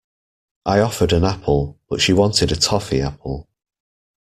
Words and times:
I 0.65 0.79
offered 0.79 1.13
an 1.13 1.23
apple, 1.23 1.77
but 1.87 2.01
she 2.01 2.11
wanted 2.11 2.51
a 2.51 2.55
toffee 2.55 3.01
apple. 3.03 3.47